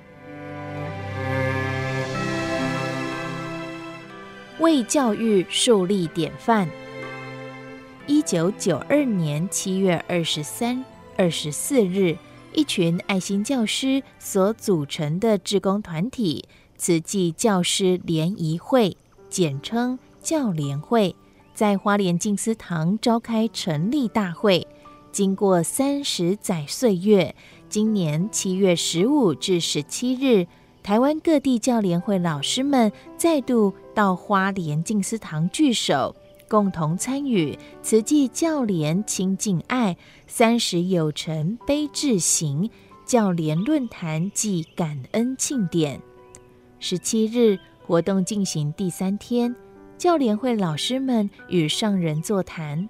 [4.58, 6.68] 为教育树立典范。
[8.08, 10.84] 一九九二年七月二十三、
[11.16, 12.18] 二十四日，
[12.54, 16.44] 一群爱心教师所组成的志工团体——
[16.76, 18.96] 慈济教师联谊会，
[19.30, 21.14] 简称教联会，
[21.56, 24.68] 在花莲静思堂召开成立大会。
[25.10, 27.34] 经过三十载岁月，
[27.70, 30.46] 今年七月十五至十七日，
[30.82, 36.14] 台湾各地教联会老师们再度到花莲静思堂聚首，
[36.46, 39.96] 共同参与慈济教联亲近爱
[40.26, 42.68] 三十有成悲智行
[43.06, 45.98] 教联论坛暨感恩庆典。
[46.78, 49.56] 十七日活动进行第三天，
[49.98, 52.88] 教联会老师们与上人座谈。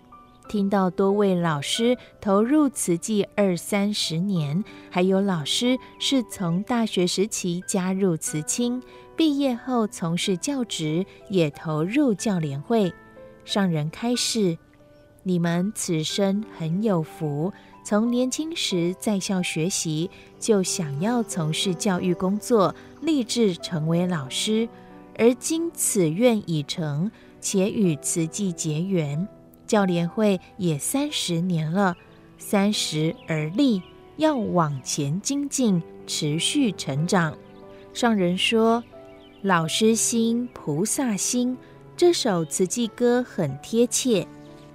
[0.48, 8.82] 听到多位老师投入慈济二三十年，还有老师是从大学时期加入慈青，
[9.16, 12.92] 毕业后从事教职，也投入教联会。
[13.44, 14.58] 上人开示：
[15.22, 17.52] 你们此生很有福，
[17.84, 24.68] 从年轻时在校学习，就想要从事教育工作，立志成为老师，
[25.18, 27.10] 而今此愿已成，
[27.40, 29.26] 且与慈济结缘。
[29.66, 31.96] 教联会也三十年了，
[32.38, 33.82] 三十而立，
[34.16, 37.36] 要往前精进，持续成长。
[37.92, 38.84] 上人说
[39.42, 41.56] ：“老师心，菩萨心。”
[41.96, 44.26] 这首慈济歌很贴切。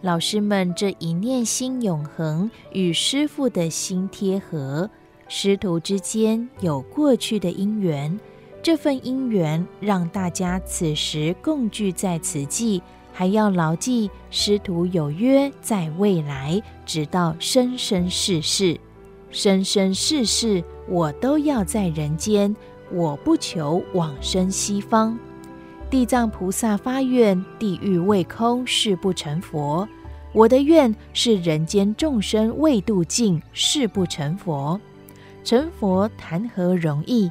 [0.01, 4.89] 老师们这一念心永恒，与师父的心贴合，
[5.27, 8.19] 师徒之间有过去的因缘，
[8.63, 12.81] 这份因缘让大家此时共聚在此际。
[13.13, 18.79] 还要牢记师徒有约，在未来，直到生生世世，
[19.31, 22.55] 生生世世，我都要在人间。
[22.93, 25.17] 我不求往生西方。
[25.89, 29.87] 地藏菩萨发愿，地狱未空，誓不成佛。
[30.33, 34.79] 我的愿是人间众生未度尽，誓不成佛。
[35.43, 37.29] 成佛谈何容易？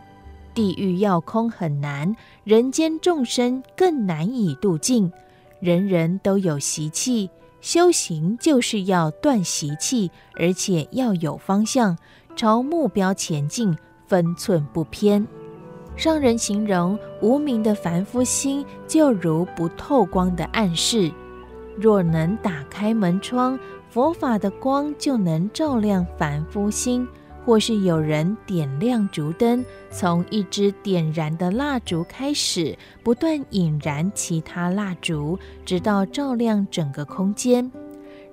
[0.61, 5.11] 地狱要空很难，人间众生更难以度尽。
[5.59, 7.31] 人人都有习气，
[7.63, 11.97] 修行就是要断习气，而且要有方向，
[12.37, 13.75] 朝目标前进，
[14.07, 15.27] 分寸不偏。
[15.97, 21.11] 上人形容无明的凡夫心，就如不透光的暗室，
[21.75, 23.59] 若能打开门窗，
[23.89, 27.09] 佛法的光就能照亮凡夫心。
[27.45, 37.70] 或是有人点亮烛灯，从一支点燃的蜡烛开始，不断引燃其他蜡烛，直到照亮整个空间。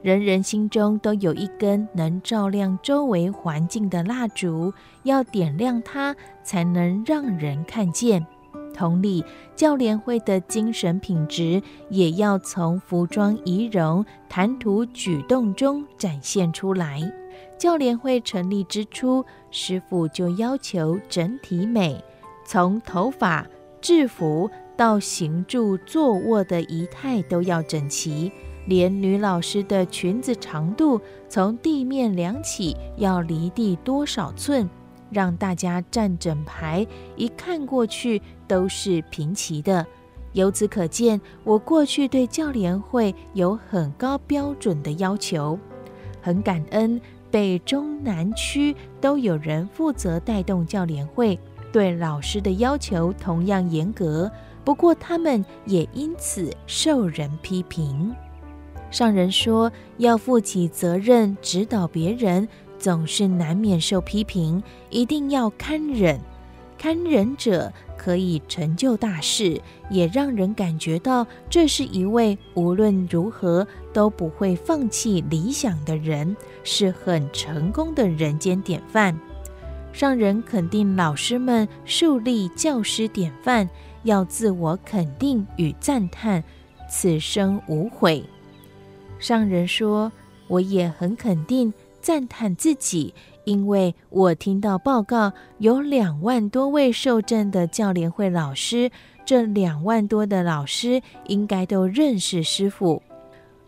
[0.04, 4.72] 人人心中都有一根能照亮周围环境的蜡烛，
[5.04, 8.26] 要点亮它，才能让人看见。
[8.74, 17.02] 同理，教联会的精神品质也要从服装仪容、谈吐举动中展现出来。
[17.58, 22.04] 教联会成立之初，师父就要求整体美，
[22.46, 23.48] 从头发、
[23.82, 28.32] 制服到行住坐卧的仪态都要整齐，
[28.68, 34.70] 连女老师的裙子长度从地面量起要离地多少寸，
[35.10, 36.86] 让大家站整排，
[37.16, 39.86] 一看过去都是平齐的。
[40.34, 45.58] 由此可见，我过去对教联会有很高标准的要求，
[46.22, 47.02] 很感恩。
[47.30, 51.38] 北中南区都有人负责带动教联会，
[51.72, 54.32] 对老师的要求同样严格。
[54.64, 58.14] 不过他们也因此受人批评。
[58.90, 62.48] 上人说，要负起责任，指导别人，
[62.78, 66.20] 总是难免受批评，一定要堪忍。
[66.78, 69.60] 堪忍者可以成就大事，
[69.90, 73.68] 也让人感觉到这是一位无论如何
[73.98, 79.20] 都不会放弃理想的人，是很成功的人间典范。
[79.92, 83.68] 上人肯定老师们树立教师典范，
[84.04, 86.44] 要自我肯定与赞叹，
[86.88, 88.24] 此生无悔。
[89.18, 90.12] 上人说
[90.48, 93.12] ：“我也很肯定赞叹自己。”
[93.46, 98.92] 因为我听到报告，有两万多位受证的教联会老师，
[99.26, 103.02] 这两万多的老师应该都认识师傅，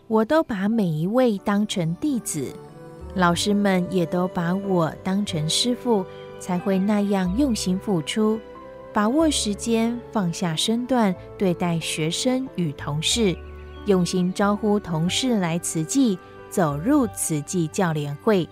[0.09, 2.51] 我都把每一位当成弟子，
[3.13, 6.03] 老师们也都把我当成师父，
[6.39, 8.39] 才会那样用心付出，
[8.91, 13.37] 把握时间，放下身段对待学生与同事，
[13.85, 16.17] 用心招呼同事来慈济，
[16.49, 18.49] 走入慈济教联会。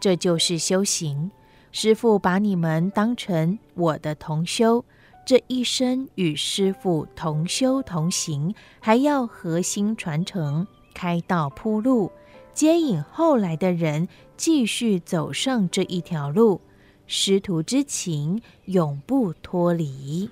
[0.00, 1.30] 这就是修行，
[1.70, 4.82] 师父把你们当成我的同修，
[5.26, 12.12] 这一生与师父同修同行，还要核心传承，开道铺路，
[12.54, 16.60] 接引后来的人继续走上这一条路，
[17.06, 20.30] 师徒之情永不脱离。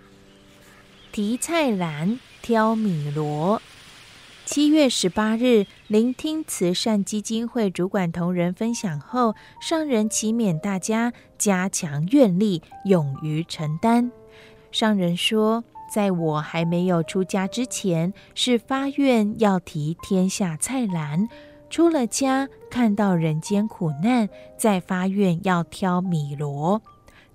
[1.11, 3.61] 提菜篮，挑米箩。
[4.45, 14.11] 七月十八日，聆听慈善基金会主管同仁分享后，上人祈勉大家加强愿力，勇于承担。
[14.73, 15.63] 上人说，
[15.93, 21.29] 在我还没有出家之前，是发愿要提天下菜篮；
[21.69, 24.27] 出了家，看到人间苦难，
[24.57, 26.81] 再发愿要挑米箩。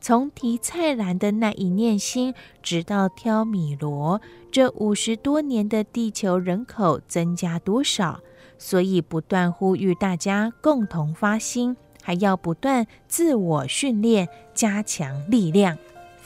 [0.01, 2.34] 从提菜篮的那一念心，
[2.64, 4.20] 直到挑米箩，
[4.51, 8.20] 这五十多年的地球人口增加多少？
[8.58, 15.78] 所以不断呼吁大家共同发心，还要不断自我训练，加强力量。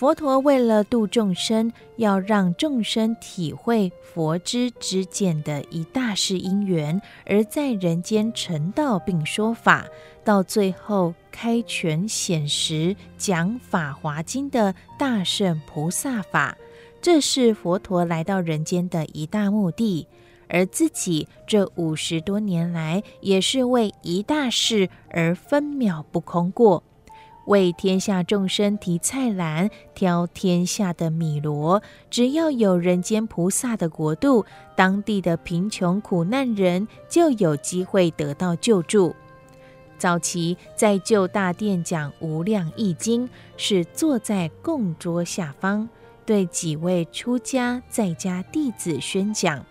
[0.02, 9.86] 佛陀为了度众生，要让众生体会佛知之见的一大事因缘，而在人间成道并说法，
[10.24, 16.58] 到最后开权显实讲《法华经》的大圣菩萨法，
[17.00, 20.08] 这是佛陀来到人间的一大目的。
[20.48, 26.82] 而自己这五十多年来，也是为一大事而分秒不空过。
[27.46, 31.82] 为天下众生提菜篮，挑天下的米箩。
[32.10, 39.16] 只要有人间菩萨的国度，当地的贫穷苦难人就有机会得到救助。
[39.98, 43.28] 早期在旧大殿讲《无量义经》，
[43.58, 45.88] 是坐在供桌下方，
[46.26, 49.64] 对几位出家在家弟子宣讲。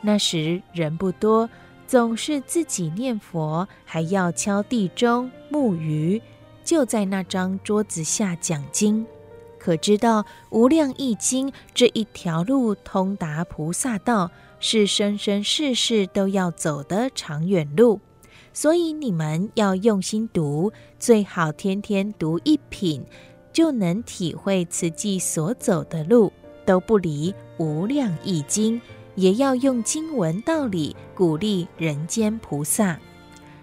[0.00, 1.48] 那时人不多，
[1.86, 6.22] 总是自己念佛，还要敲地钟、木鱼。
[6.64, 9.06] 就在那张桌子下讲经，
[9.58, 18.00] 可知道《无量义经》这一条路通达菩萨道，是生生世世都要走的长远路。
[18.54, 23.04] 所以你们要用心读，最好天天读一品，
[23.52, 26.32] 就能体会慈济所走的路，
[26.64, 28.80] 都不离《无量义经》，
[29.16, 32.98] 也要用经文道理鼓励人间菩萨。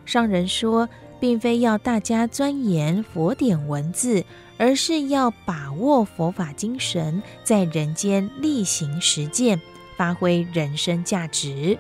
[0.05, 0.87] 上人说。
[1.21, 4.25] 并非要大家钻研佛典文字，
[4.57, 9.61] 而是要把握佛法精神，在人间力行实践，
[9.95, 11.77] 发挥人生价值。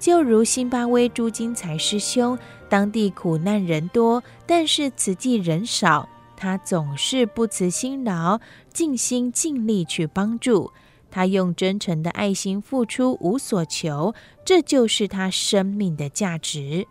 [0.00, 2.36] 就如辛巴威诸金才师兄，
[2.68, 8.40] 当地苦难人多，但是慈济人少，他总是不辞辛劳，
[8.72, 10.72] 尽心尽力去帮助。
[11.08, 14.12] 他用真诚的爱心付出，无所求，
[14.44, 16.88] 这就是他生命的价值。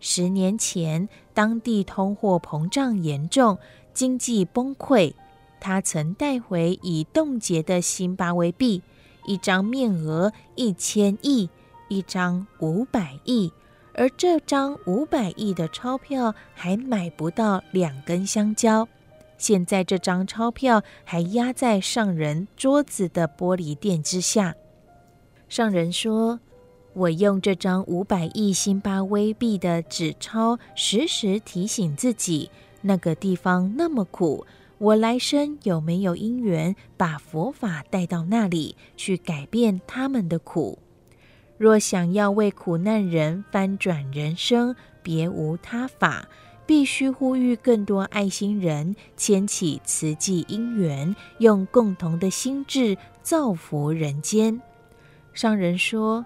[0.00, 1.08] 十年前，
[1.38, 3.58] 当地通货膨胀严重，
[3.94, 5.14] 经济崩溃。
[5.60, 8.82] 他曾带回已冻结的辛巴威币，
[9.24, 11.48] 一张面额一千亿，
[11.86, 13.52] 一张五百亿，
[13.94, 18.88] 而这张五百亿的钞票还买不到两根香蕉。
[19.36, 24.56] 现在这张钞票还压在上人桌子的玻璃垫之下。
[25.48, 26.40] 上人说。
[26.94, 34.44] 我用这张五百亿辛巴威币的纸钞，时时提醒自己，那个地方那么苦，
[34.78, 40.80] 我来生有没有因缘把佛法带到那里去改变他们的苦？
[41.56, 46.28] 若想要为苦难人翻转人生，别无他法，
[46.66, 54.60] 必须呼吁更多爱心人牵起慈济因缘，用共同的心智造福人间。
[55.32, 56.24] 上人说。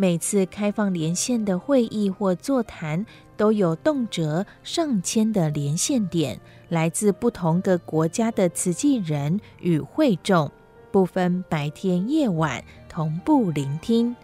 [0.00, 3.04] 每次开放连线的会议或座谈，
[3.36, 10.52] 都有动辄上千的连线点，来自不同的国家的慈济人与会众，
[10.92, 14.14] 不分白天夜晚，同步聆听。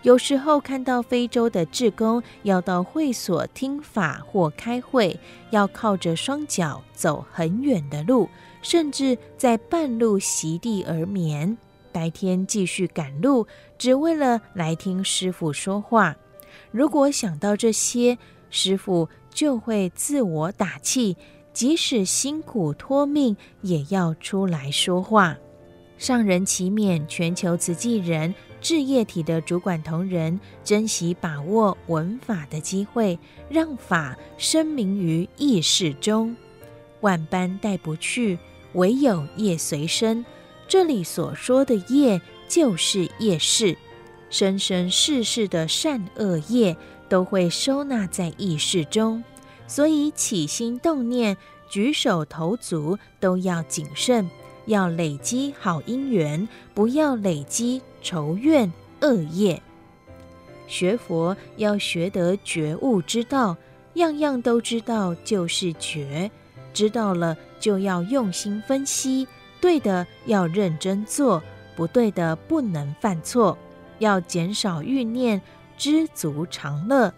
[0.00, 5.20] 有时候看到非洲的志工要到会所听法或开会，
[5.50, 8.30] 要靠着双脚走很远的路，
[8.62, 11.58] 甚至在半路席地而眠。
[11.90, 13.46] 白天继续赶路，
[13.78, 16.16] 只为了来听师傅说话。
[16.70, 18.18] 如果想到这些，
[18.50, 21.16] 师傅就会自我打气，
[21.52, 25.36] 即使辛苦托命，也要出来说话。
[25.96, 33.18] 上人祈勉全球慈济人、志业体的主管同仁，珍惜把握闻法的机会，
[33.48, 36.36] 让法声名于意识中。
[37.00, 38.38] 万般带不去，
[38.74, 40.24] 唯有业随身。
[40.68, 43.76] 这里所说的业，就是业事，
[44.30, 46.76] 生生世世的善恶业
[47.08, 49.22] 都会收纳在意识中，
[49.66, 51.36] 所以起心动念、
[51.68, 54.28] 举手投足都要谨慎，
[54.66, 58.72] 要累积好因缘，不要累积仇怨
[59.02, 59.62] 恶业。
[60.66, 63.56] 学佛要学得觉悟之道，
[63.94, 66.30] 样样都知道就是觉，
[66.74, 69.26] 知道了就要用心分析。
[69.60, 71.42] 对的要认真做，
[71.78, 73.56] 不对的不能犯错。
[74.00, 75.40] 要减少欲念，
[75.76, 77.14] 知足常乐。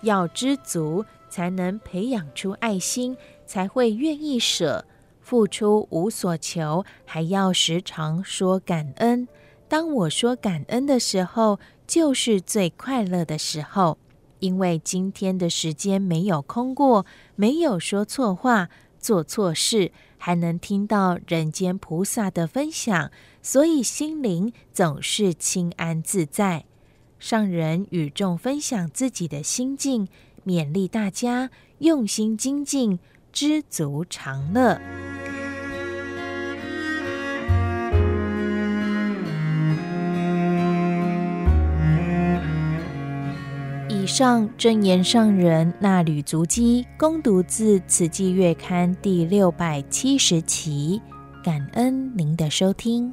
[0.00, 4.84] 要知足，才能培养出爱心，才会愿意舍。
[5.20, 9.28] 付出无所求，还要时常说感恩。
[9.68, 13.96] 当我说感恩的时候，就是最快乐的时候，
[14.40, 17.06] 因为今天的时间没有空过，
[17.36, 23.12] 没有说错话、做错事，还能听到人间菩萨的分享，
[23.42, 26.64] 所以心灵总是清安自在。
[27.18, 30.08] 上人与众分享自己的心境，
[30.46, 32.98] 勉励大家用心精进，
[33.30, 34.80] 知足常乐。
[43.88, 51.02] 以上真言上人那履足迹，恭读自《慈济月刊》第六百七十期，
[51.44, 53.12] 感恩您的收听。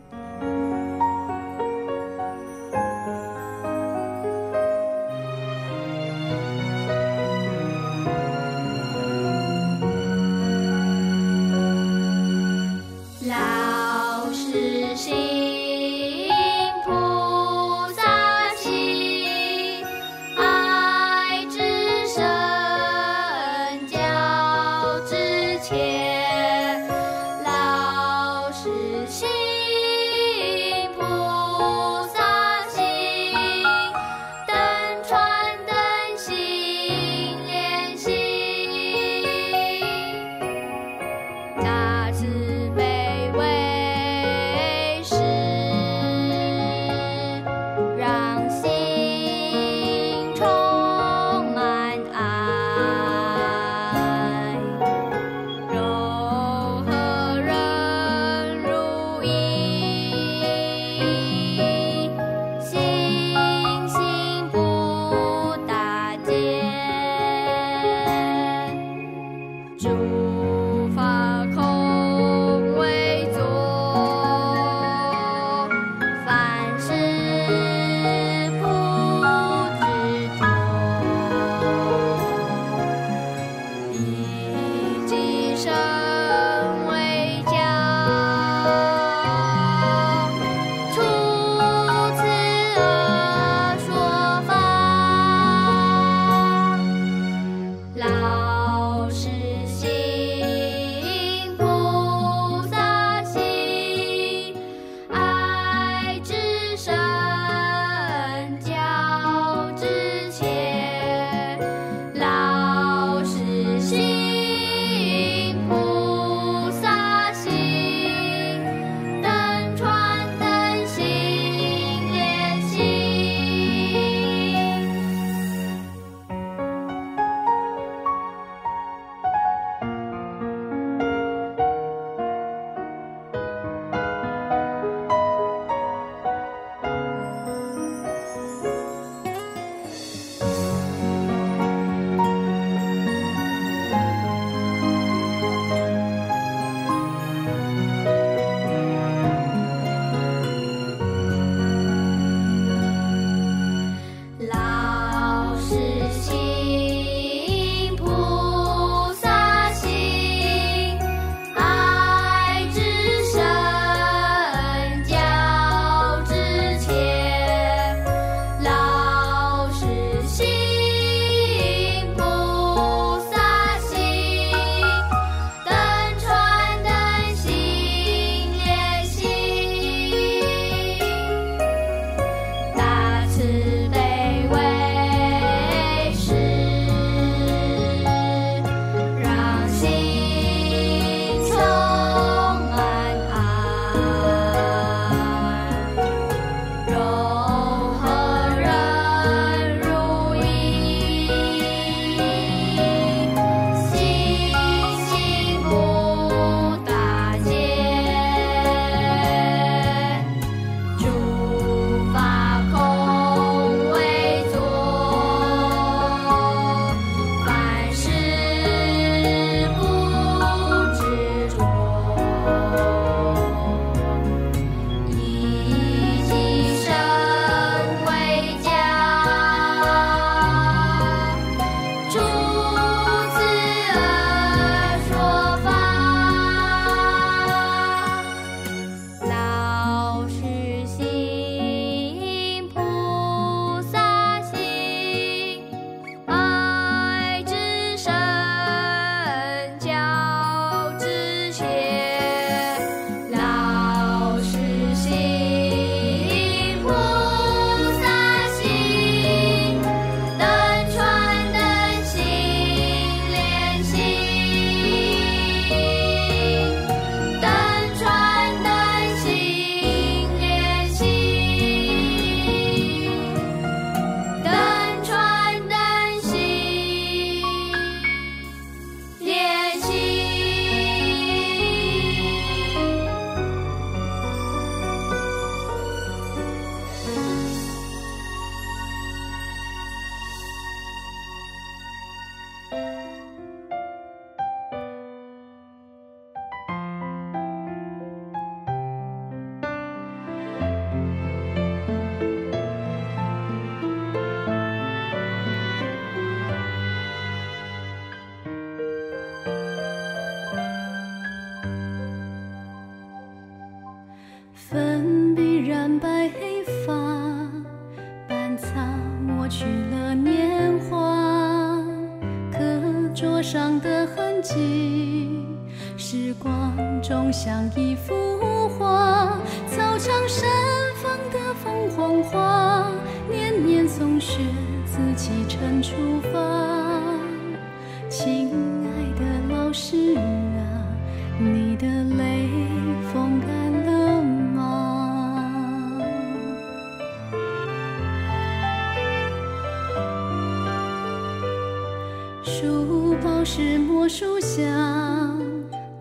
[353.49, 354.67] 是魔术箱，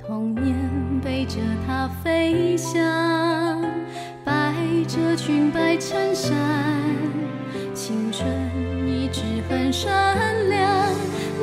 [0.04, 0.52] 童年
[1.00, 2.82] 背着它飞翔，
[4.24, 4.52] 白
[4.88, 6.34] 着裙白衬衫，
[7.72, 8.28] 青春
[8.84, 10.18] 一直很善
[10.48, 10.88] 良，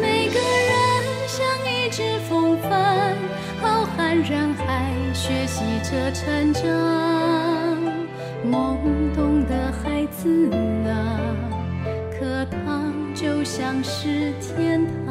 [0.02, 3.16] 每个人像一只风帆，
[3.62, 6.64] 浩瀚人海学习着成长，
[8.46, 8.76] 懵
[9.16, 10.52] 懂的孩子
[10.86, 11.18] 啊，
[12.20, 15.03] 课堂就像是天堂。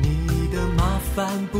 [0.00, 1.58] 你的麻烦不